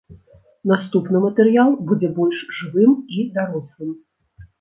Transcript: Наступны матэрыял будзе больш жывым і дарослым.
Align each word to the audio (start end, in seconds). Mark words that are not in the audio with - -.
Наступны 0.69 1.19
матэрыял 1.25 1.69
будзе 1.91 2.09
больш 2.19 2.39
жывым 2.61 2.95
і 3.17 3.27
дарослым. 3.37 3.91